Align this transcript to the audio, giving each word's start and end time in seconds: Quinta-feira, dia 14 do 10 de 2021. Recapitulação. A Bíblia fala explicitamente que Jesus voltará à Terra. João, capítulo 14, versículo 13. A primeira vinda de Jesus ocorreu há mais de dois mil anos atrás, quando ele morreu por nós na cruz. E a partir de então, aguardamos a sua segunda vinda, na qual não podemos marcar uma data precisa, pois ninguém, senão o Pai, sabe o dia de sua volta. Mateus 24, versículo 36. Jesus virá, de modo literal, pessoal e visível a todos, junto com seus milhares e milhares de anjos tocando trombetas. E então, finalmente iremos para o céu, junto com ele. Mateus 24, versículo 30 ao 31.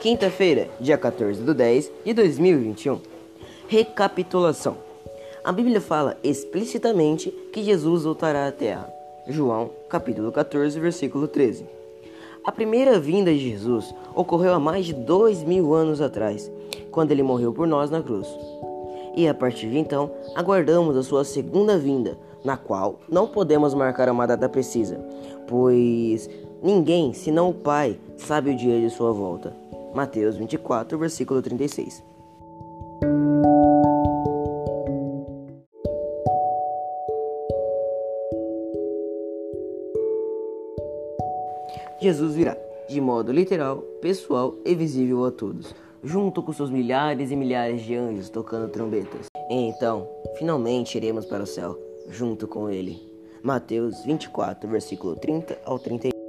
Quinta-feira, 0.00 0.70
dia 0.80 0.96
14 0.96 1.42
do 1.42 1.52
10 1.52 1.92
de 2.06 2.14
2021. 2.14 2.98
Recapitulação. 3.68 4.78
A 5.44 5.52
Bíblia 5.52 5.78
fala 5.78 6.16
explicitamente 6.24 7.30
que 7.52 7.62
Jesus 7.62 8.04
voltará 8.04 8.46
à 8.46 8.50
Terra. 8.50 8.90
João, 9.28 9.68
capítulo 9.90 10.32
14, 10.32 10.80
versículo 10.80 11.28
13. 11.28 11.66
A 12.42 12.50
primeira 12.50 12.98
vinda 12.98 13.30
de 13.30 13.50
Jesus 13.50 13.94
ocorreu 14.14 14.54
há 14.54 14.58
mais 14.58 14.86
de 14.86 14.94
dois 14.94 15.44
mil 15.44 15.74
anos 15.74 16.00
atrás, 16.00 16.50
quando 16.90 17.10
ele 17.10 17.22
morreu 17.22 17.52
por 17.52 17.66
nós 17.66 17.90
na 17.90 18.02
cruz. 18.02 18.26
E 19.14 19.28
a 19.28 19.34
partir 19.34 19.68
de 19.68 19.76
então, 19.76 20.10
aguardamos 20.34 20.96
a 20.96 21.02
sua 21.02 21.24
segunda 21.24 21.76
vinda, 21.76 22.16
na 22.42 22.56
qual 22.56 23.00
não 23.06 23.26
podemos 23.26 23.74
marcar 23.74 24.08
uma 24.08 24.26
data 24.26 24.48
precisa, 24.48 24.98
pois 25.46 26.26
ninguém, 26.62 27.12
senão 27.12 27.50
o 27.50 27.54
Pai, 27.54 27.98
sabe 28.16 28.52
o 28.52 28.56
dia 28.56 28.80
de 28.80 28.88
sua 28.88 29.12
volta. 29.12 29.54
Mateus 29.94 30.36
24, 30.36 30.98
versículo 30.98 31.42
36. 31.42 32.02
Jesus 42.00 42.34
virá, 42.34 42.56
de 42.88 43.00
modo 43.00 43.30
literal, 43.30 43.78
pessoal 44.00 44.54
e 44.64 44.74
visível 44.74 45.24
a 45.26 45.30
todos, 45.30 45.74
junto 46.02 46.42
com 46.42 46.50
seus 46.52 46.70
milhares 46.70 47.30
e 47.30 47.36
milhares 47.36 47.82
de 47.82 47.94
anjos 47.94 48.30
tocando 48.30 48.70
trombetas. 48.70 49.26
E 49.50 49.54
então, 49.54 50.08
finalmente 50.38 50.96
iremos 50.96 51.26
para 51.26 51.42
o 51.42 51.46
céu, 51.46 51.78
junto 52.08 52.48
com 52.48 52.70
ele. 52.70 52.98
Mateus 53.42 54.02
24, 54.04 54.68
versículo 54.68 55.14
30 55.16 55.58
ao 55.64 55.78
31. 55.78 56.19